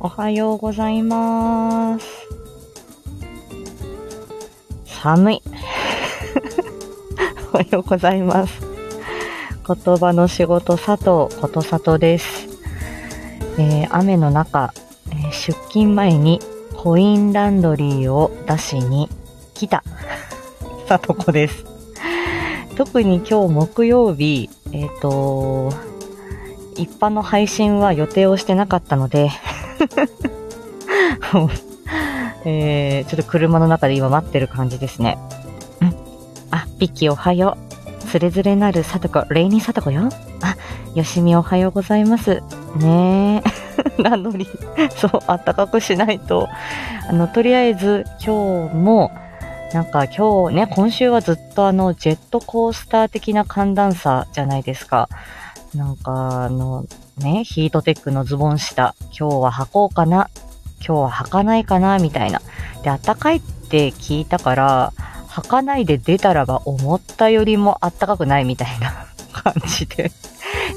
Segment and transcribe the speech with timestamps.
[0.00, 2.06] おはようございます。
[4.86, 5.42] 寒い。
[7.52, 8.60] おはようございます。
[9.66, 12.46] 言葉の仕事佐藤ことさとです。
[13.58, 14.72] えー雨の中、
[15.10, 16.40] え出勤前に
[16.76, 19.08] コインランドリーを出しに
[19.54, 19.82] 来た
[20.86, 21.64] さとこです。
[22.76, 25.72] 特に今日木曜日、えっ、と、
[26.76, 29.32] 一般の配信は予定をしてなかったので、
[32.44, 35.18] えー、ちょっと車の中で今待ってる感じですね。
[35.80, 35.94] うん。
[36.50, 37.68] あ、ピッキーおはよう。
[38.06, 40.08] つれづれなるさとこ、レイニーさとこよ。
[40.40, 40.56] あ、
[40.94, 42.42] よしみおはようございます。
[42.76, 43.58] ねえ。
[44.02, 44.46] なのに、
[44.96, 46.48] そう、あったかくしないと。
[47.08, 49.10] あの、とりあえず今日も、
[49.72, 55.08] なんか今日ね、今週はずっとあの、ジェットコースター的な寒暖差じゃないですか。
[55.78, 56.86] なんかあの、
[57.18, 60.28] ね、ヒートテックのズボン下、今日は履こうかな、
[60.84, 62.40] 今日は履かないかな、みたいな。
[62.82, 64.92] で、暖かいって聞いたから、
[65.28, 70.10] 履かないで出たらば思ったよりも暖かくないみたいな 感じで。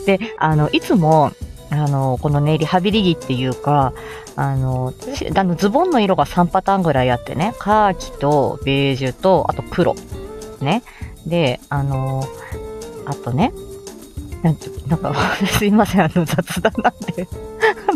[0.06, 1.32] で、あの、いつも、
[1.72, 3.94] あの、このね、リハビリ着っていうか、
[4.36, 4.94] あの、
[5.36, 9.96] あのズボンの色が3パターンぐらいあってね、カーキとベージュと、あと黒。
[10.60, 10.84] ね。
[11.26, 12.24] で、あの、
[13.08, 13.52] あとね、
[14.44, 15.14] なんなんか、
[15.48, 17.28] すいません、あの、雑談なんで。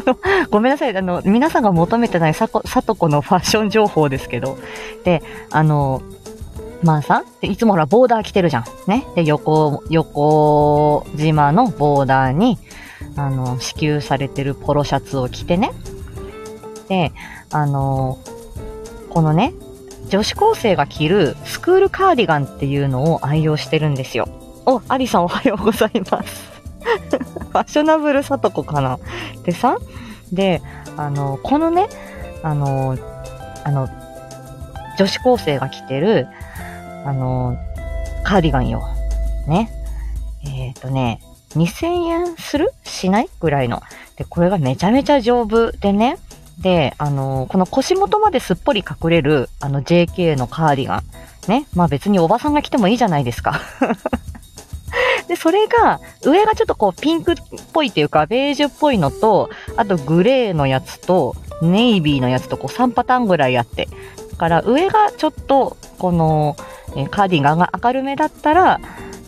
[0.06, 0.18] あの、
[0.52, 4.58] ごめんなさい、あの、皆さんが求めてないさこ、さとこのファッション情報ですけど、
[5.04, 6.02] で、あの、
[6.84, 8.66] まあさ、でいつもほら、ボーダー着てるじゃん。
[8.88, 9.06] ね？
[9.16, 12.60] で、横、横島のボーダーに、
[13.16, 15.72] あの、支給されてるポロシャツを着てね。
[16.88, 17.12] で、
[17.52, 18.20] あの、
[19.10, 19.54] このね、
[20.10, 24.28] 女子高生が着るスクールカーディガンっていうのを愛用してるんですよ。
[24.66, 26.50] お、アリさんおはようございます。
[27.52, 29.00] ファッショナブルさとこかな。
[29.44, 29.78] でさ、
[30.32, 30.62] で、
[30.98, 31.88] あの、このね、
[32.44, 32.98] あの、
[33.64, 33.88] あの、
[34.98, 36.28] 女子高生が着てる、
[37.06, 37.58] あの、
[38.24, 38.84] カーディガンよ。
[39.48, 39.70] ね。
[40.44, 41.22] えっ、とね、
[41.56, 43.82] 2000円するしないぐらいの。
[44.18, 46.18] で、これがめちゃめちゃ丈夫でね。
[46.60, 51.04] で、あの、この腰元まですっぽり隠れる、あの JK のカーディガン。
[51.48, 51.68] ね。
[51.76, 53.60] まあ別におばさんが着てもいいじゃないですか。
[55.28, 57.36] で、それが、上がちょっとこうピンクっ
[57.74, 63.88] ぽいっていうか、ベージュっぽいのと、あとグレーのやつと、ネイビーのやつとこう3パターンぐらいあって。
[64.32, 66.56] だから上がちょっと、この、
[66.96, 68.80] えカーディガンが明るめだったら、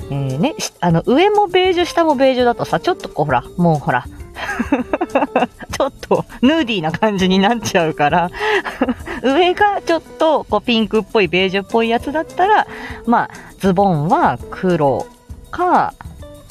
[0.09, 4.05] えーね、あの、上もベージュ、下もベージュだとさ、ちょっとこうほら、もうほら、
[5.71, 8.29] ちょっとヌーディーな感じになっちゃうから、
[9.23, 12.67] 上がちょっとこうピンクっぽい、ベージュっぽいやつだったら、
[13.05, 13.29] まあ、
[13.59, 15.07] ズボンは黒
[15.51, 15.93] か、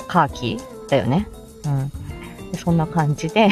[0.09, 0.59] カーキ
[0.89, 1.29] だよね。
[1.65, 1.93] うん。
[2.57, 3.49] そんな感じで、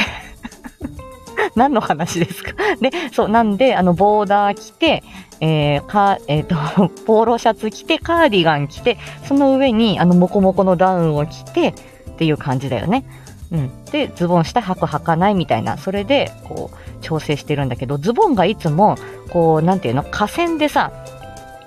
[1.57, 2.53] 何の話ですか？
[2.81, 5.03] で、そう、なんで、あの、ボーダー着て、
[5.41, 6.55] えー、か、えっ、と、
[7.07, 11.75] ポーロシャツ着て、カーディガン着て、その上に、あの、モコモコのダウンを着て、
[12.11, 13.05] っていう感じだよね。
[13.51, 13.85] うん。
[13.87, 18.97] で、ズボン下履く履かないみたいな、それで、こう、調整してるんだけど、ズボンがいつも、
[19.31, 20.93] こう、なんていうの、河川でさ、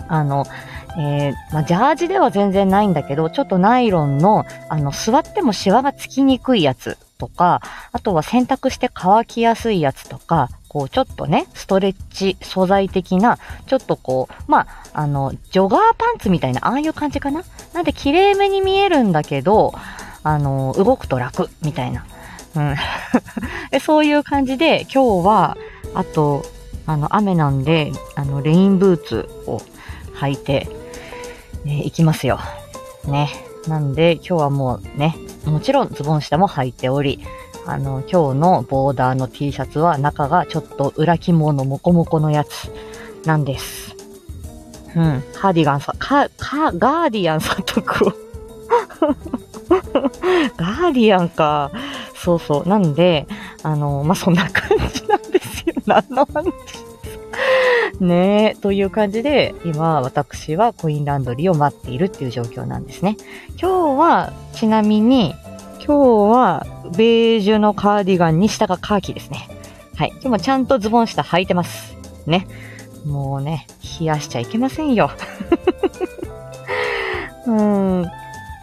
[0.08, 0.46] あの、
[0.98, 7.62] えーまあ、ジャージでは全然ないんだけど、ちょっとナイロンの、あの、座ってもシワがつきにくいやつとか、
[7.92, 13.38] あとは洗濯して乾きやすいやつとか、こう、ちょっとね、ストレッチ素材的な、
[13.68, 17.44] ちょっとこう、まあ、あの、ジョガーパンツみたいな、ああいう感じかな？
[17.74, 19.74] なんで、綺麗めに見えるんだけど、
[20.24, 22.06] あの、動くと楽、みたいな。
[22.56, 22.76] うん。
[23.81, 25.58] そういう感じで、今日は、
[25.94, 26.44] あと、
[26.86, 29.62] あの、雨なんで、あの、レインブーツを
[30.16, 30.68] 履いて、
[31.67, 32.39] え行きますよ。
[33.05, 33.29] ね。
[33.67, 37.19] なんで、今日はもうね、もちろんズボン下も履いており、
[37.66, 42.72] あの、今日のボーダーの T シャツは中がちょっと裏肝のモコモコのやつ
[43.25, 43.96] なんです。
[44.96, 45.23] うん。
[45.34, 48.13] カーディガンさ、カ、カ、ガーディアンさんとこ。
[50.55, 51.72] ガーディアンか。
[52.16, 52.70] そうそう。
[52.70, 53.28] なんで、
[53.63, 55.75] あの、まあ、そんな感じなんですよ。
[55.85, 56.46] 何の話
[58.00, 63.18] ねえ、という感じで、今、私はコインランドリーを待っているっていう状況なんですね。
[63.62, 65.35] 今日は、ちなみに、
[65.85, 66.66] 今日は、
[66.96, 69.47] ベージュのカーディガンに下がカーキですね。
[69.96, 70.09] はい。
[70.14, 71.96] 今日もちゃんとズボン下履いてます。
[72.26, 72.47] ね。
[73.06, 73.68] もうね、
[74.00, 75.12] 冷やしちゃいけませんよ。
[77.47, 78.12] うーん、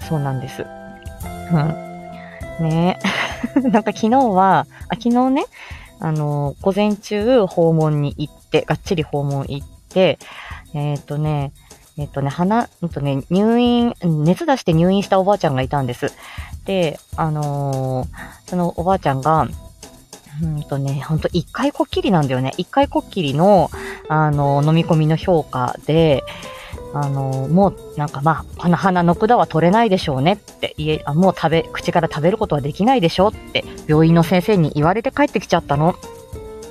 [0.09, 0.65] そうなんです。
[1.53, 1.95] うん。
[2.61, 2.99] ね
[3.63, 5.45] なんか昨日は、あ、昨日ね、
[6.05, 10.19] あの、午前中訪問に行って、がっちり訪問行って、
[10.75, 11.55] えっ、とね、
[11.97, 16.13] えっ、とね、鼻、うんとね、入院、熱出して入院したおばあちゃんがいたんです。
[16.67, 19.49] で、あのーそのおばあちゃんが、
[20.43, 22.53] うんとね、ほんと一回こっきりなんだよね。
[22.59, 23.71] 一回こっきりの、
[24.11, 26.23] あの、飲み込みの評価で、
[26.95, 35.97] あの、もうなんかまあ、この鼻の管は取れないでしょうねって言え、あもう食べ、口から食べることはできないでしょうって病院の先生に言われて帰ってきちゃったの？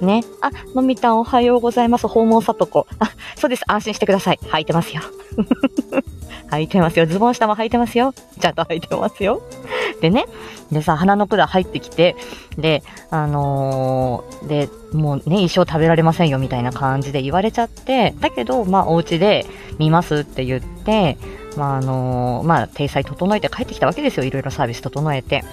[0.01, 0.23] ね。
[0.41, 2.07] あ、のみたんおはようございます。
[2.07, 2.87] 訪問さとこ。
[2.99, 3.63] あ、そうです。
[3.67, 4.39] 安心してください。
[4.41, 5.01] 履いてますよ。
[6.51, 7.05] 履いてますよ。
[7.05, 8.13] ズボン下も履いてますよ。
[8.39, 9.41] ちゃんと履いてますよ。
[10.03, 10.25] でね。
[10.69, 12.17] でさ、鼻の管入ってきて、
[12.57, 19.45] で、あのー、で、もうね、一生食べられませんよみたいな感じで言われちゃって、だけど、まあ、お家で
[19.79, 21.17] 見ますって言って、
[21.55, 24.25] まあ、あのー、まあ、体裁整えて帰ってきたわけですよ。
[24.25, 25.45] いろいろサービス整えて。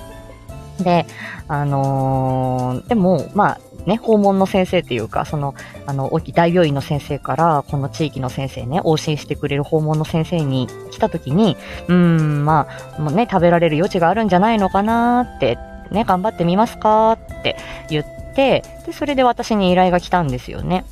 [0.83, 1.07] で、
[1.49, 5.55] あのー、でも、まあ、ね、訪問の先生っていうか、その、
[5.87, 11.57] あの、大きい大病院の先生から、この地域の先生ね、往診してくれる訪問の先生に来た時に、
[11.89, 15.59] うーん、まあ、もうね、食べられる余地があるんじゃないのかなって、
[15.91, 17.57] ね、頑張ってみますかって
[17.89, 18.05] 言っ
[18.35, 20.85] て、で、それで私に依頼が来たんですよね。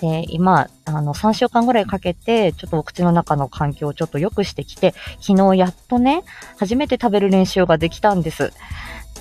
[0.00, 6.22] で、今、あの、3週間ぐらいかけて、ちょっとお口の中の環境をちょっと良くしてきて、昨日やっとね、
[6.58, 8.52] 初めて食べる練習ができたんです。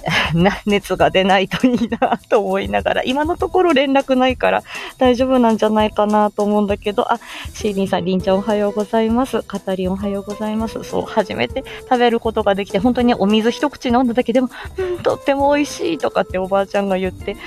[0.65, 4.63] 熱が出ないといいなと思いながら、今のところ連絡ないから
[4.97, 7.19] 大丈夫なんじゃないかなと思うんだけど、あ、
[7.53, 9.41] シーリンさん、リンちゃんおはようございます。
[9.44, 10.83] カタリンおはようございます。
[10.83, 17.38] そう、初めて食べることができて、本当にお水一口飲んだだけでも、うん、とっても美味しいとかっておばあちゃんが言って、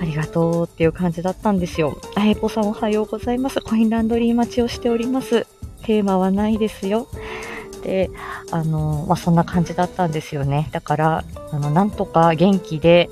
[0.00, 1.98] ありがとうっていう感じだったんですよ。
[2.14, 3.60] あえぽさんおはようございます。
[3.60, 5.46] コインランドリー待ちをしております。
[5.82, 7.08] テーマはないですよ。
[7.82, 8.10] で、
[8.50, 10.68] あの、まあ、そんな感じだったんですよね。
[10.72, 13.10] だから、あの、なんとか元気で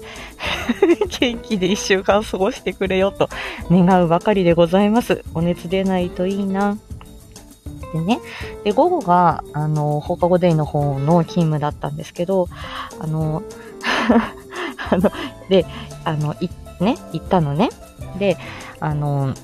[1.21, 3.29] 元気で一週間過ごしてくれよと
[3.71, 5.25] 願うばかりでございます。
[5.35, 6.77] お熱出ないといいな。
[7.93, 8.21] でね、
[8.65, 12.49] で、午後が、あの、放課後デイの方の勤務だったんですけど、
[13.01, 13.43] あの、
[14.91, 15.11] あの、
[15.49, 15.65] で、
[16.05, 16.51] あの、い、
[16.81, 17.71] ね、行ったのね。
[18.19, 18.37] で、
[18.81, 19.35] あの、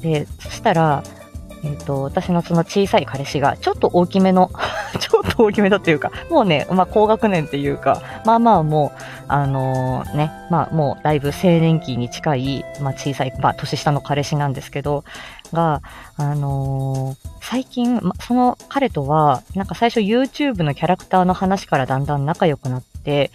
[0.00, 1.02] で、そしたら、
[1.64, 4.50] えっ、ー、と、私のその小さい彼氏が、ちょっと大きめの
[4.98, 15.04] ちょっと大きめだっていうか、もうね、まあ、高学年っていうか、まあまあもう、あのー、ね、まあもうだいぶ青年期に近い、まあ小さい、まあ年下の彼氏なんですけど、
[15.52, 15.82] が、
[16.16, 23.30] あのー、最近、ま、その彼とは、なんか最初 YouTube のキャラクターの話からだんだん仲良くなって、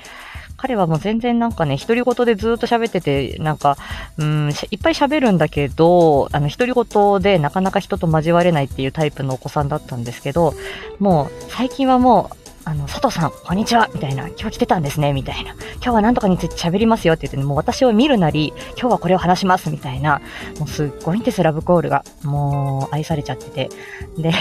[0.58, 3.78] 彼はもう全然なんかね、独り言でずっと喋ってて、なんか、
[4.18, 10.54] うん、いっぱい喋るんだけど、あの、独り言でなかなか人と交われないっていうタイプのお子さんだったんですけど、
[11.00, 15.54] もう、最近はもう、あの、佐藤さん、こんにちはみたいな、今日来てたんですねみたいな。
[15.76, 20.22] 今日は何とかについて喋りますよって言って、ね、もう私を見るなり、今日はこれを話しますみたいな、
[20.60, 22.04] もうすっごいんです、ラブコールが。
[22.24, 23.70] もう、愛されちゃってて。
[24.18, 24.34] で、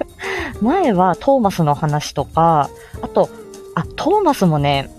[0.60, 2.70] 前はトーマスの話とか、
[3.02, 3.28] あと、
[3.76, 4.90] あ、トーマスもね、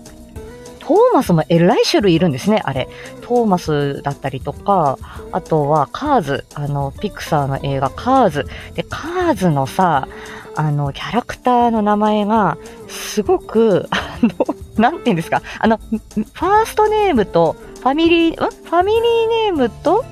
[0.84, 2.88] トーマスもえらい種類いるんですね、あれ。
[3.20, 4.98] トーマスだったりとか、
[5.30, 8.46] あとはカーズ、あの、ピクサーの映画カーズ。
[8.74, 10.08] で、カーズのさ、
[10.56, 12.58] あの、キャラクターの名前が、
[12.88, 14.30] すごく、あの、
[14.76, 18.36] なんて言うんですか、あの、ファーストネームと、ファミリー、ん？
[18.36, 20.04] ファミリーネームと、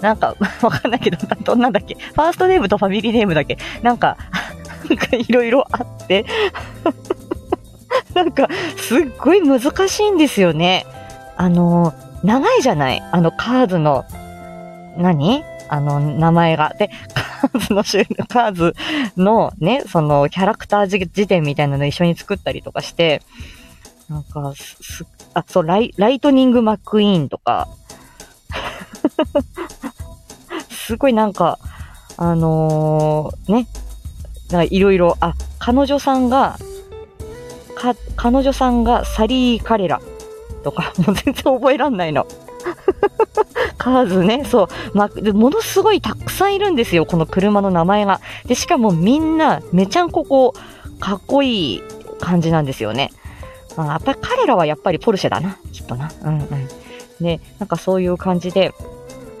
[0.00, 1.94] なんか、 わかんないけど、どんなんだっけ？
[1.96, 3.58] ファーストネームとファミリーネームだっけ？
[3.82, 4.16] なんか、
[4.88, 6.24] なんかいろいろあって。
[8.16, 10.86] なんか、すっごい難しいんですよね。
[11.36, 11.92] あの、
[12.24, 13.02] 長いじゃない？
[13.12, 14.06] あのカーズの、
[14.96, 15.44] 何？
[15.68, 16.72] あの、名前が。
[16.78, 18.74] で、カーズの種類、カーズ
[19.18, 23.20] のね、そのキャラクター辞典みたいなの一緒に作ったりとかして、
[24.08, 25.04] なんか、す、
[25.34, 27.68] あ、そう、ライ、ライトニング・マック・イーンとか、
[30.70, 31.58] すごいなんか、
[32.16, 33.66] あのー、ね、
[34.70, 36.56] いろいろ、あ、彼女さんが、
[37.76, 40.00] か彼女さんがサリー・カレラ
[40.64, 42.26] とか、 もう全然覚えらんないの。
[43.78, 44.68] カーズね、そう。
[44.94, 48.20] まあ、ものすごいたくさんいるんですよ、この車の名前が。
[48.46, 50.54] で、しかもみんな、めちゃんここ、
[50.98, 51.82] かっこいい
[52.18, 53.12] 感じなんですよね。
[53.76, 56.10] まあ、やっぱり彼らはやっぱりポルシェだな、きっとな。
[56.22, 56.48] うんうん。
[57.20, 58.72] で、なんかそういう感じで、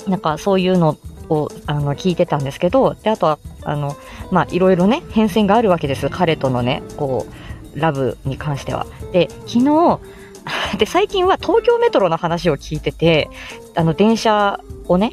[0.06, 0.96] なんかそういうの
[1.28, 3.96] をあの聞いてたんですけど、で、あとは、あの、
[4.30, 6.08] まあ、いろいろね、変遷があるわけです。
[6.10, 7.32] 彼とのね、こう、
[7.76, 8.86] ラブに関しては。
[9.12, 10.00] で、昨日、
[10.78, 13.28] で、最近は東京メトロの話を聞いてて、
[13.74, 15.12] あの、電車をね、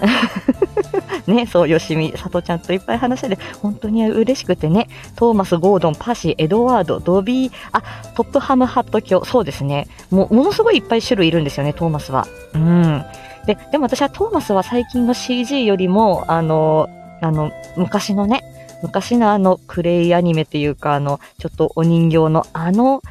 [1.26, 7.82] ね、そう、よしみ、さとちゃんといっぱい話してて、本当に嬉しくてね、トーマス、ゴードン、パシー、エドワード、ドビー、あ、
[8.14, 9.88] トップハムハット教、そうですね。
[10.10, 12.26] もう、ものすごいいっぱい種類いるんですよね、トーマスは。
[12.54, 13.04] うん。
[13.46, 16.88] で、でも私はトーマスは最近の CG よりも、あの、
[17.20, 18.42] あの、昔のね、
[18.82, 23.02] 昔のあのクレイアニメっていうか、あの、ちょっとお人形のあの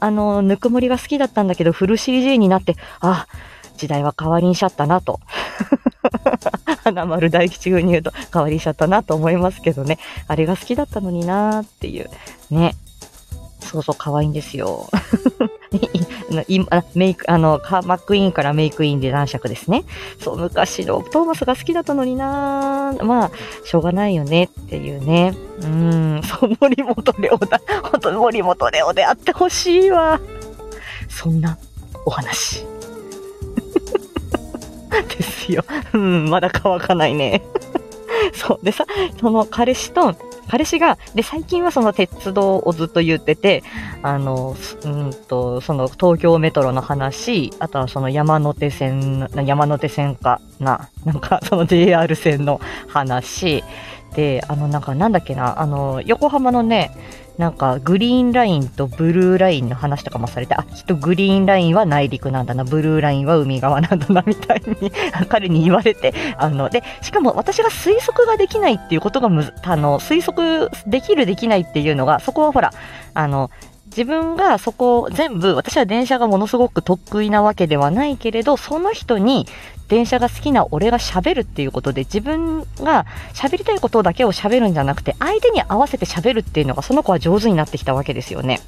[0.00, 3.26] あの、ぬくもりが好きだったんだけど、フル CG になって、あ、
[3.76, 5.20] 時代は変わりにしちゃったなと。
[6.84, 9.98] 花丸大吉風に言うと変わりしちゃったなと思いますけどね。
[10.26, 12.10] あれが好きだったのになーっていう。
[12.50, 12.74] ね。
[13.60, 14.88] そうそう、可愛いんですよ。
[16.94, 19.84] メイク、あの、マックインからメイクインで男爵ですね。
[20.18, 23.30] そう、昔のトーマスが好きだったのになまあ、
[23.64, 25.34] しょうがないよねっていうね。
[25.62, 27.60] うん、 そう、森本レオだ。
[27.82, 30.20] 本当森本レオであってほしいわ。
[31.08, 31.56] そんな
[32.04, 32.64] お話。
[34.90, 35.64] ですよ。
[35.92, 37.42] うん、まだ乾かないね。
[38.34, 38.64] そう。
[38.64, 38.84] でさ、
[39.20, 40.14] その彼氏と、
[40.50, 43.62] 彼氏が、で、最近はその鉄道をずっと言ってて、
[44.02, 53.62] あの、うんと、その東京メトロの話、あとはその山手線、山手線かな、なんか その JR 線の話、
[54.16, 56.90] で、あの、なんかなんだっけな、あの、横浜のね、
[57.40, 64.92] なんかグリーンラインとブルーラインの話とかもされて、あ、きっとグリーンラインは内陸なんだな、ブルーラインは海側なんだな、みたいに
[65.30, 72.74] 彼に言われて、あの、で、しかも私が推測ができないっていうことがむ、あの、推測できるできないっていうのが、そこはほら、
[73.14, 73.50] あの、
[73.90, 79.46] 自分がそこ全部、私は電車がものすごく得意なわけではないけれど、その人に
[79.88, 83.04] 電車が好きな俺が喋るっていうことで、自分が
[83.34, 88.60] 喋りたいことだけを喋るんじゃなくて、相手に合わせて喋るっていうのが、その子は上手になってきたわけですよね。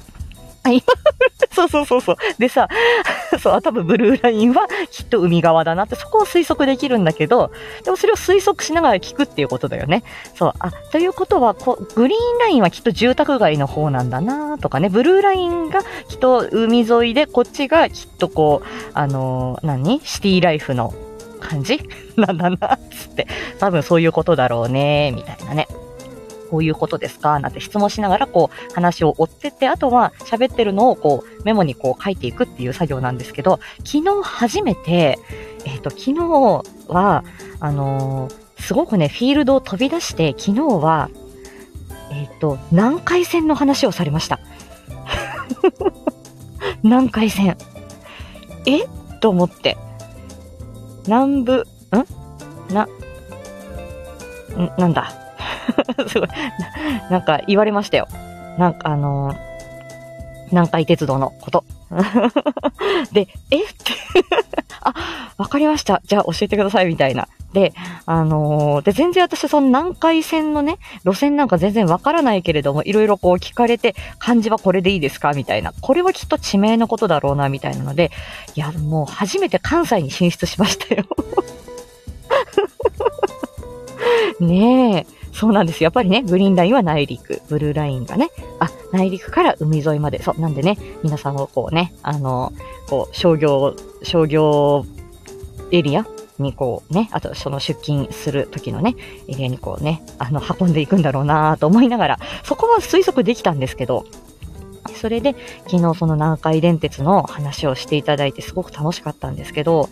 [1.51, 2.15] そうそうそうそう。
[2.39, 2.67] でさ、
[3.39, 7.51] そう、多分ブルーラインはきっと海側だなって、そこを推測できるんだけど、
[7.83, 10.03] でもそれを推測しながら聞くっていうことだよね。
[10.35, 20.01] そう、あ、ということは、こ、グリーンラインはきっと住宅街の方なんだなとかね、ブルーラインがきっと海沿いで、こっちがきっとこう、あのー、何？
[20.03, 20.93] シティライフの
[21.39, 21.81] 感じ？
[22.15, 23.27] なんだな、つって。
[23.59, 25.67] 多分そういうことだろうね、みたいなね。
[26.53, 27.39] こういうことですか？
[27.39, 35.17] なんて質問しながら、こう、話を追ってって、あとは喋ってるのを、こう、メモにこう書いていくっていう作業なんですけど、昨日初めて、
[35.65, 36.13] えっ、ー、と、昨日
[36.93, 37.23] は、
[37.59, 41.09] あのー、すごくね、フィールドを飛び出して、昨日は、
[42.11, 44.39] えっ、ー、と、南海線の話をされました。
[46.83, 47.57] 南海線。
[48.67, 48.81] え？
[49.21, 49.75] と思って。
[51.07, 51.67] 南部、
[52.69, 52.73] ん？
[52.73, 52.89] な、ん
[54.77, 55.22] なんだ？
[56.07, 57.09] すごいな。
[57.09, 58.07] なんか言われましたよ。
[58.57, 59.35] なんかあのー、
[60.51, 61.63] 南海鉄道のこと。
[63.11, 63.63] で、え？
[63.63, 63.93] って
[64.81, 64.93] あ、
[65.37, 66.01] わかりました。
[66.05, 67.27] じゃあ教えてください、みたいな。
[67.53, 67.71] で、
[68.07, 75.33] あのー、で、全然私その南海線のね、路線なんか全然わからないけれども、いろいろこう聞かれて、漢字はこれでいいですか？
[75.33, 75.71] みたいな。
[75.79, 78.11] これはきっと地名のことだろうな、みたいなので、
[78.55, 81.05] いや、もう初めて関西に進出しましたよ
[84.39, 85.22] ねえ。
[85.33, 85.83] そうなんです。
[85.83, 92.53] やっぱりね、グリーンラインは内陸、ブルーラインがね、あ、内陸から海沿いまで、そう、なんでね、皆さんをこうね、あの、
[92.87, 94.85] こう、商業、商業
[95.71, 96.05] エリア
[96.37, 98.95] にこうね、あとその出勤する時のね、
[99.27, 104.05] エリアにこうね、あの、運んでいくんだろうなと思いながら、そこは推測できたんですけど、
[104.95, 105.35] それで
[105.65, 109.89] 昨日その南海電鉄の話をしていただいてすごく楽しかったんですけど、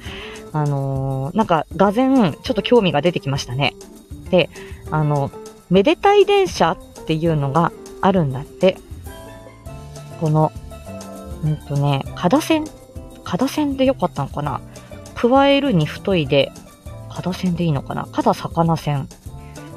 [0.53, 2.03] あのー、なんか、がぜ、
[2.43, 3.73] ちょっと興味が出てきましたね。
[4.31, 4.49] で、
[4.89, 5.29] あの、
[5.69, 7.71] めでたい電車っていうのが
[8.01, 8.77] あるんだって。
[10.19, 10.51] この、
[11.43, 12.65] うんとね、kada 線
[13.23, 14.61] kada 線でよかったのかな
[15.15, 16.51] 加えるに太いで、
[17.09, 19.07] kada 線でいいのかな kada 魚線。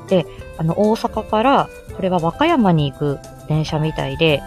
[0.08, 0.26] で、
[0.58, 3.18] あの、大阪から、これは和歌山に行く
[3.48, 4.42] 電車みたいで、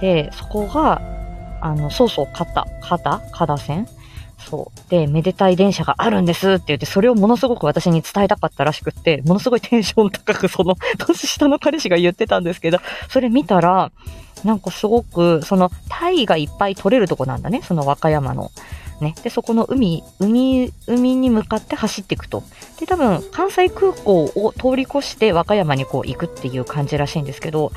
[0.00, 1.00] で、そこが、
[1.60, 3.86] あの、そうそう、肩、肩、肩線
[4.48, 4.90] そう。
[4.90, 13.92] で、めでたい電車があるんですって言って、それをものすごく私に伝えたかったらしくって、ものすごいテンション高くその、 年下の彼氏が言ってたんですけど、それ見たら、
[14.44, 18.50] なんかすごく、その、タイがいっぱい取れるとこなんだね、その和歌山の。
[19.00, 19.14] ね。
[19.22, 22.42] で、そこの海、海、海に向かって走っていくと。
[22.80, 27.72] で、多分、関西空港を通り越して和歌山にこう行くっていう感じらしいんですけど、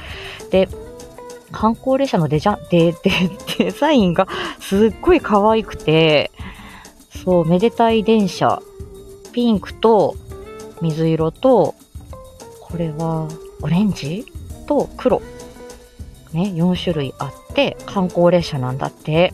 [0.52, 0.70] で、
[1.52, 3.00] 観光列車のデジャ、デ、デ、
[3.58, 4.28] デザインが
[4.60, 6.32] すっごい可愛くて、
[7.26, 8.62] そう、めでたい電車。
[9.34, 10.16] ピンクと
[10.82, 11.76] 水色と、
[12.62, 13.28] これは
[13.62, 14.26] オレンジ？
[14.68, 15.22] と黒。
[16.32, 19.34] ね、4種類あって、観光列車なんだって。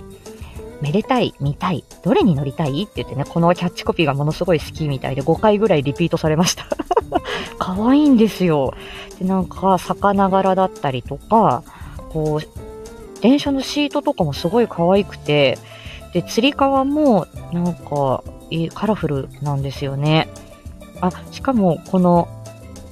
[0.81, 2.83] めでたい、見たい、どれに乗りたい？
[2.83, 6.65] って言ってね、このキャッチコピーがものすごい好きみたいで5回ぐらいリピートされました。
[7.59, 8.73] 可愛いんですよ。
[9.19, 11.63] で、なんか、魚柄だったりとか、
[12.09, 15.59] こう、電車のシートとかもすごい可愛くて、
[16.13, 20.29] で、釣り革もなんかいいカラフルなんですよね。
[21.01, 22.27] あ、しかもこの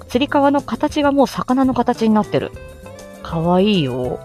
[0.07, 2.51] 釣り革の形がもう魚の形になってる。
[3.23, 4.19] かわいいよ。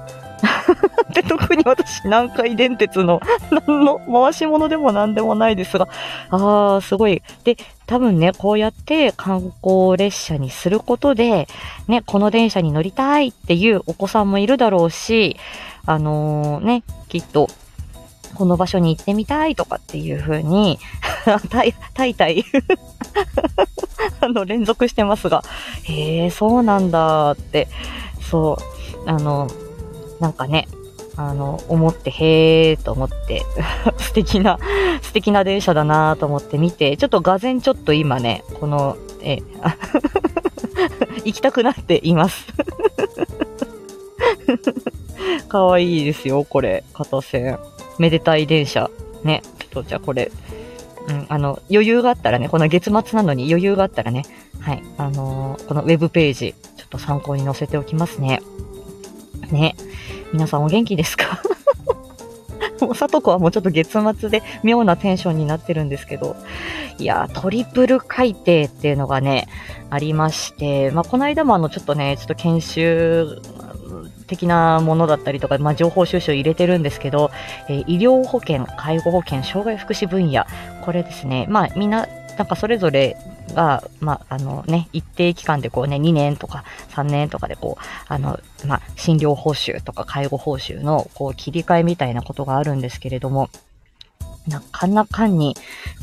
[1.15, 3.21] で、特に私、南海電鉄の
[3.67, 5.89] 何の回し物でも何でもないですが、
[6.31, 7.23] ああ、すごい。
[7.45, 11.49] で、多分ね、こうやって観光列車にすることで、
[11.89, 15.37] ね、この電車に乗りたいっていうお子さんもいるだろうし、
[15.87, 17.49] あのー、ね、きっと、
[18.35, 20.79] この場所に行ってみたいとかっていう風に、
[21.51, 22.45] たい、たいたい
[24.21, 25.43] あの、連続してますが、
[25.85, 27.69] へえ、そうなんだって、
[28.21, 28.59] そ
[29.07, 29.49] う、あの、
[30.21, 30.69] なんかね、
[31.17, 33.43] あの、思って、へーと思って、
[33.99, 34.59] 素敵な、
[35.03, 39.39] 素敵な電車だなと思って見て、ちょっとがぜんちょっと今ね、この、え、
[41.25, 42.47] 行きたくなっています
[45.49, 47.59] かわいいですよ、これ、片線。
[47.99, 48.91] めでたい電車。
[49.23, 49.43] ね。
[49.59, 50.31] ちょっとじゃあこれ、
[51.09, 54.25] うん、あの、余裕があったらね、この月末なのに余裕があったらね、
[54.61, 58.41] はい、あのー、このウェブページ、ちょっと参考に載せておきますね。
[59.51, 59.77] ね。
[60.33, 61.43] 皆さんお元気ですか？
[62.81, 66.37] もう、さとこはもうちょっと月末で妙なテンションになってるんですけど、
[66.99, 69.49] いやートリプル改定っていうのがね、
[69.91, 73.41] ありまして、まあ、この間もあの、ちょっとね、ちょっと研修
[74.27, 77.31] 的なものだったりとか、まあ、情報収集入れてるんですけど、
[77.69, 80.45] えー、医療保険、介護保険、障害福祉分野、
[80.83, 83.17] これですね、まあ、みんな、なんかそれぞれ
[83.55, 93.51] が、まあ、あのね、一定期間でこうね、2年とか3年とかでこう、あの、まあ、診療報酬とか介護報酬のこう切り替えみたいなことがあるんですけれども、
[94.49, 95.57] なかなかに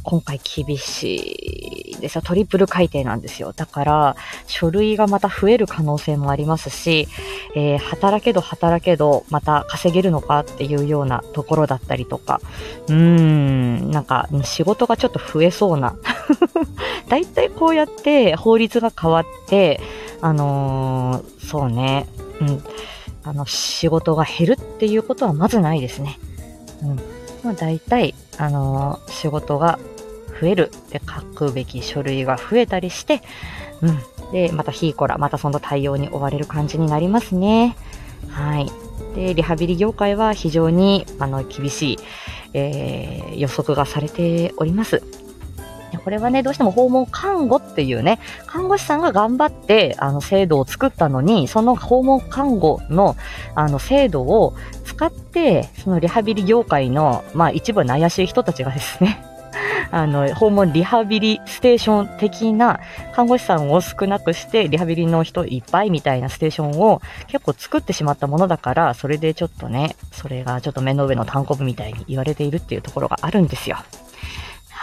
[0.03, 2.21] 今回厳しいです。
[2.21, 3.53] トリプル改定なんですよ。
[3.55, 4.15] だから、
[4.47, 7.07] 書類がまた増える可能性もありますし、
[7.55, 12.41] えー、働けど働けど、また稼げるのかっていうようなところだったりとか、
[12.87, 15.95] うーん、なんか仕事がちょっと増えそうな。
[17.07, 19.79] だいたいこうやって法律が変わって、
[20.21, 22.07] あのー、そうね、
[22.39, 22.63] うん、
[23.23, 26.17] あの、仕事が減るっていうことはまずないですね。
[26.81, 27.10] うん。
[27.43, 29.79] まあ、大体、あのー、仕事が
[30.39, 33.21] 増えるで書くべき書類が増えたりして、
[33.81, 34.31] うん。
[34.31, 37.75] で、またヒーコラ、またその対応に追われる感じになりますね。
[38.29, 38.71] はい。
[39.15, 41.97] で、リハビリ業界は非常に、あの、厳しい、
[42.53, 45.01] えー、予測がされております。
[46.03, 53.15] これはね、どうしても訪問看護っていうね、看護師さんが頑張って、あの、制度を作ったのに、その訪問看護の、
[53.55, 54.53] あの、制度を
[55.01, 59.19] かって、そのリハビリ業界の、まあ、一部の怪しい人たちがですね、
[59.89, 62.79] あの、訪問リハビリステーション的な
[63.15, 73.77] 看護師さんを少なくして、リハビリの人いっぱいみたいなステーションを結構作ってしまったものだから、それでちょっとね、それがちょっと目の上の単行部みたいに言われているっていうところがあるんですよ。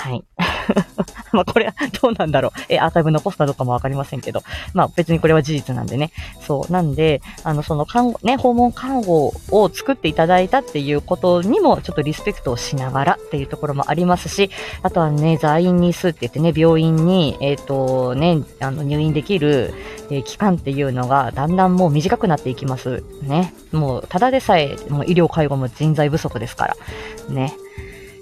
[0.00, 0.24] はい。
[1.32, 2.52] まあこれはどうなんだろう。
[2.68, 4.42] え、アーカイブ残すかどうかもわかりませんけど。
[4.72, 6.12] まあ別にこれは事実なんでね。
[6.40, 6.72] そう。
[6.72, 14.50] なんで、あの、その看護、ね、訪問看護を作っていただいたっていうことにもちょっとリスペクトをしながらっていうところもありますし、
[14.82, 19.74] あとはね、在院日数って言ってね、病院に、えっ、ー、とね、あの、入院できる、
[20.10, 23.02] えー、期間っていうのがだんだんもう短くなっていきます。
[23.22, 23.52] ね。
[23.72, 26.76] もう、ただでさえ、もう医療介護も人材不足ですから。
[27.28, 27.52] ね。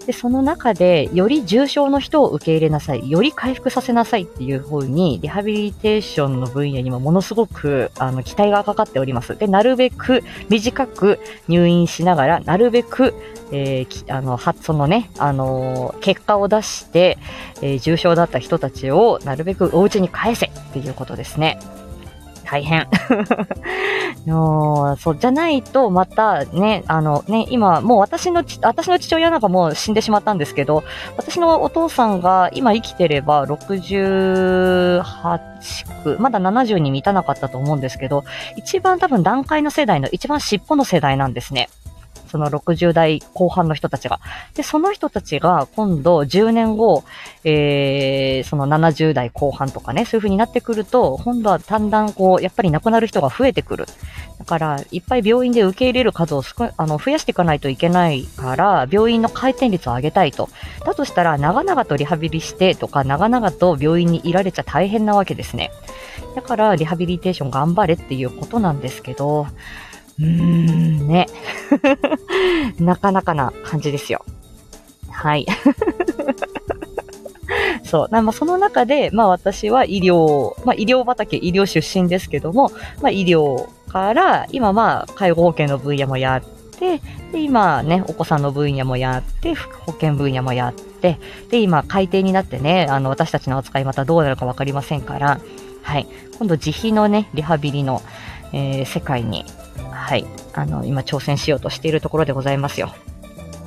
[0.07, 9.37] で、その中で、より重症の人を受け入れなさい、より回復させなさいっていう風に、リハビリテーションの分野にもものすごく、あの、期待がかかっております。
[9.37, 13.15] で、なるべく短く入院しながら、なるべく、
[13.51, 17.19] えー、あの、は、そのね、あのー、結果を出して、
[17.61, 21.59] えー、重症だった人たちをなるべくお家に返せっていうことですね。
[22.47, 22.87] 大変。
[24.27, 30.85] そう、じゃないと、またね、あのね、今、もう私の私の父親なんかもう死んでしまったんですけど、
[31.17, 35.03] 私のお父さんが今生きてれば68
[36.05, 38.25] 区、まだ70に満たなかったと思うんですけど、
[38.57, 41.69] 一番多分段階の世代の一番尻尾の世代なんですね。
[42.29, 44.21] その60代後半の人たちが。
[44.55, 47.05] で、その人たちが今度10年後、
[47.45, 53.87] えー、その70代後半とかね、そういう風になってくると、今度はだんだんこう、やっぱり亡くなる人が増えてくる。
[54.39, 60.49] だから、いっぱい病院で受け入れる数を少あの増やしていかないといけないから、病院の回転率を上げたいと。
[60.85, 65.71] だとしたら、長々とリハビリしてとか、長々と病院にいられちゃ大変なわけですね。
[66.35, 69.47] だから、リハビリテーション頑張れっていうことなんですけど、
[70.19, 71.27] うーん、ね。
[72.81, 74.25] なかなかな感じですよ。
[75.11, 75.47] はい。
[77.85, 78.09] そう。
[78.11, 86.43] まあ、その中で、まあ私は医療、まあ医療畑、医療出身ですけども、まあ医療から、今まあ介護保険の分野もやっ
[86.79, 87.01] て、
[87.33, 91.19] で、今ね、お子さんの分野もやって、副保険分野もやって、
[91.51, 95.41] で、今改定になってね、あの私たちの扱いまたどうなるかわかりませんから、
[95.83, 96.07] はい。
[96.39, 98.03] 今度自費のね、リハビリの、
[98.53, 99.45] えー、世界に
[100.07, 102.95] はい、あの、今挑戦しようとしているところでございますよ。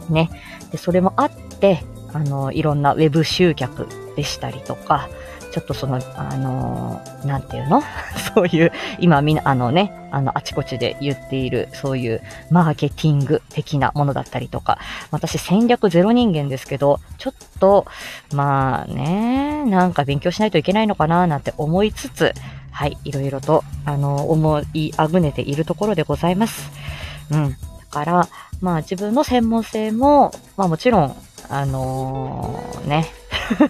[0.10, 0.30] ね。
[0.72, 5.10] で、それもあって、あの、いろんなウェブ集客でしたりとか、
[5.52, 7.84] ちょっとその、あのー、なんていうの？
[8.34, 14.80] そういう、今みんな、あのね、あの、あちこちで言っている、そういうマーケティング的なものだったりとか、
[15.12, 17.86] 私戦略ゼロ人間ですけど、ちょっと、
[18.34, 22.34] まあね、なんか勉強しないといけないのかななんて思いつつ、
[22.80, 26.72] はい、いろいろと、あの、思いあぐねているところでございます。
[27.30, 27.50] うん。
[27.50, 27.58] だ
[27.92, 28.30] から、
[28.62, 31.16] まあ自分の専門性も、まあもちろん、
[31.50, 33.08] あのー、ね、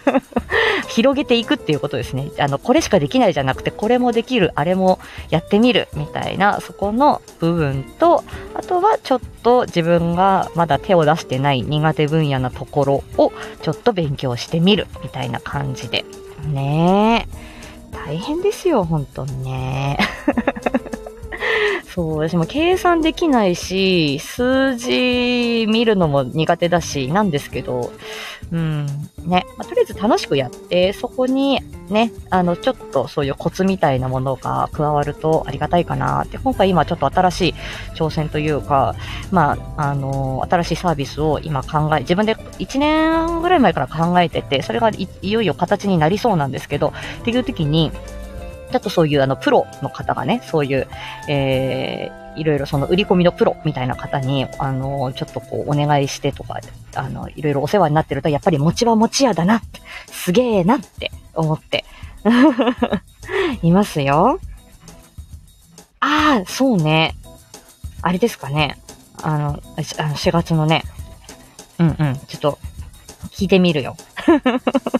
[0.89, 2.29] 広げていくっていうことですね。
[2.37, 4.99] あの、これしかできないじゃなくて、これもできる、あれも
[5.31, 13.31] やってみる、みたいな、そこの部分と、あとはちょっと自分がまだ手を出してない苦手分野なところを、
[13.63, 16.05] ちょっと勉強してみる、みたいな感じで。
[16.45, 17.48] ねえ。
[18.09, 19.95] 大変ですよ、本当にね。
[21.93, 27.91] そう、私も計算できないし、数字見るのも苦手だし、なんですけど、
[28.51, 28.85] うん、
[29.25, 37.53] ね、まあ、とりあえず楽しくやって、そこにね、あの、ちょっとそういうコツみたいなものが加わるとありがたいかなって、今回今ちょっと新しい
[37.95, 38.95] 挑戦というか、
[39.31, 47.91] まあ、あの、新しいサービスを今考え、自分で1年ぐらい前から考えてて、それがいよいよ形になりそうなんですけど、っていう時に、
[48.71, 50.87] ちょっとそういうあの、プロの方がね、そういう、
[51.27, 56.59] えー、いろいろその売り込みのプロみたいな方に、あの、ちょっとこう、お願いしてとか、
[56.95, 61.85] あの、いろいろお世話になってると、やっぱり餅は餅屋だなって、すげえなって思って、
[63.63, 64.39] いますよ。
[65.99, 67.15] ああ、そうね。
[68.01, 68.77] あれですかね。
[69.21, 69.59] あの、あの
[70.15, 70.83] 4月のね、
[71.79, 71.95] うんうん、
[72.27, 72.59] ちょっと、
[73.31, 73.95] 聞いてみるよ。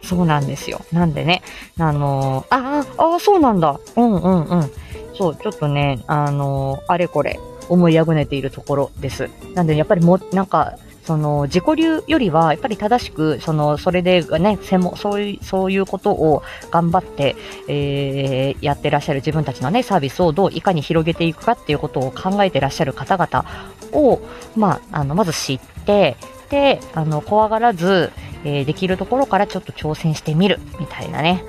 [0.02, 0.80] そうなんですよ。
[0.92, 1.42] なんでね、
[1.78, 3.78] あのー、ああ、あそうなんだ。
[3.96, 4.70] うんうんうん。
[5.14, 9.30] そう、ちょっとね、あのー、あれこれ、思いあぐねているところです。
[9.54, 10.74] なんで、やっぱりも、なんか、
[11.04, 17.34] その、自己流よりは、やっぱり正しく、その、それでね、専門、そういう、そういうことを頑張って、
[17.68, 23.44] えー、やってらっしゃる自分たちのね、サービスをどういかに広げていくかっていうことを考えてらっしゃる方々
[23.92, 24.20] を、
[24.56, 26.16] まあ、あの、まず知って、
[26.52, 28.12] で、あの、怖がらず、
[28.44, 31.42] えー、できるところからちょっと挑戦してみる、みたいなね。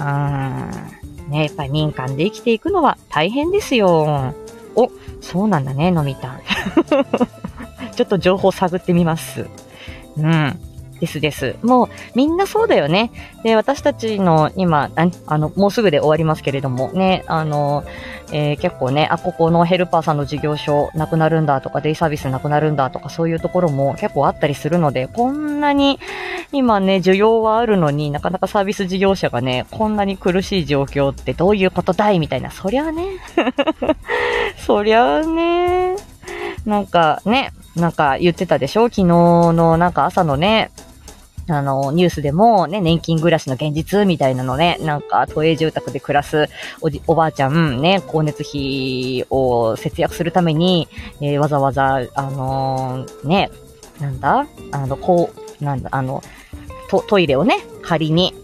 [0.00, 1.30] うん。
[1.30, 4.34] ね、やっぱり民間で生きていくのは大変ですよ。
[4.74, 4.90] お、
[5.20, 6.40] そうなんだね、のみたん。
[7.94, 9.46] ちょっと情報探ってみます。
[10.16, 10.58] うん。
[11.00, 11.56] ですです。
[11.62, 13.10] もう、みんなそうだよね。
[13.44, 14.90] で、私たちの今、
[15.26, 17.84] あの、もうすぐで終わりますけれども、ね、あの、
[18.32, 25.98] えー、結構ね、あ、ここのヘルパーさんの事業所なくなるんだとか、デイサービスなくなるんだとか、そういうところも結構あったりするので、こんなに
[26.52, 33.04] 今ね、需要はあるのになかなかサービス事業者がね、こんなに苦しい状況ってどういうことだいみたいな、そりゃね、
[34.58, 35.96] そりゃね、
[36.66, 38.84] なんかね、なんか言ってたでしょ？
[38.88, 40.70] 昨日のなんか朝のね、
[41.50, 46.48] あの、ニュースでもね、年金暮らしの現実みたいなのね、なんか都営住宅で暮らす
[46.80, 50.88] おじ、おばあちゃんね、光熱費を節約するために、
[51.20, 53.50] えー、わざわざ、あのー、ね、
[54.00, 54.46] なんだ？
[54.72, 55.30] あの、こ
[55.60, 56.22] う、なんだ、あの、
[56.88, 58.34] ト、トイレをね、仮に、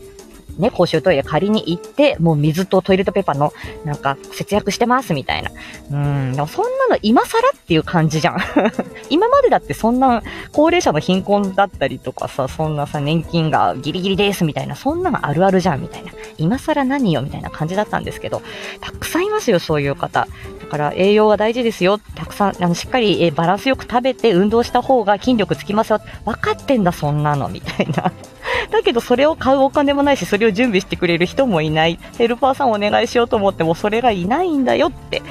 [0.59, 3.53] ね、公衆トイレ借りに行って、もう水とトイレットペーパーの、
[3.85, 5.51] なんか、節約してます、みたいな。
[5.91, 8.39] うん、でもそんなの今更っていう感じじゃん。
[9.11, 16.13] 今までだってそんな、高齢者の貧困だったりとかさ、そんなさ、年金がギリギリです、みたいな、そんなのあるあるじゃん、みたいな。
[16.39, 18.43] 今更何よ、みたいな感じだったんですけど、
[18.81, 20.29] たくさんいますよ、そういう方。
[20.61, 21.99] だから、栄養が大事ですよ。
[21.99, 26.01] たくさん、あの、しっかり、えバランスよく食べて運動した方が筋力つきますよ。
[26.25, 28.13] 分かってんだ、そんなの、みたいな。
[28.71, 31.99] だけどそれを買うお金もないし、それを準備してくれる人もいない。
[32.19, 35.23] ヘルパーさんお願いしようと思ってもそれがいないんだよって。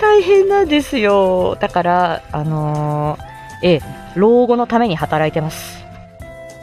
[0.00, 1.56] 大変なんですよ。
[1.60, 3.80] だから、あのー、え
[4.16, 5.84] 老後のために働いてます。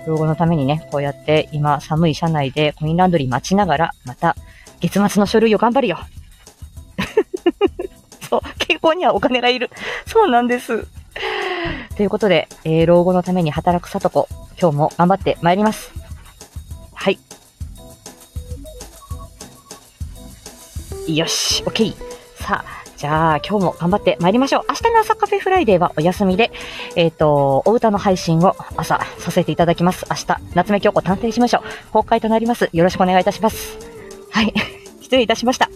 [0.08, 4.36] 老後のためにね、こうやって今寒い車内でコインランドリー待ちながら、また
[4.80, 6.00] 月末の書類を頑張るよ。
[8.30, 9.70] そう、健康にはお金がいる。
[10.06, 10.88] そうなんです。
[11.96, 14.28] ということで、えー、老後のために働くさとこ、
[14.60, 16.07] 今日も頑張ってまいります。
[21.08, 21.96] よし、OK。
[22.36, 24.66] さあ、じゃあ、今日も頑張って参りましょう。
[24.70, 26.52] 明日の朝カフェフライデーはお休みで、
[26.96, 30.06] えっ、ー、と、お歌の配信を朝させていただきます。
[30.10, 32.70] 明日、夏目京子探偵事務所、公開となります。
[32.74, 33.78] よろしくお願いいたします。
[34.32, 34.54] はい。
[35.00, 35.70] 失礼いたしました。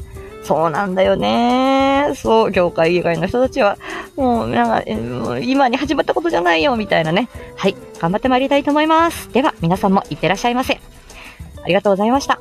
[0.44, 2.12] そうなんだよね。
[2.15, 3.78] そう、業界以外の人たちは、
[4.17, 7.30] もう、なんか、今に始まったことじゃないよ、みたいなね。
[7.56, 7.76] はい。
[8.00, 9.32] 頑張って参りたいと思います。
[9.32, 10.80] では、皆さんもいってらっしゃいませ。
[11.63, 12.39] ありがとうございました。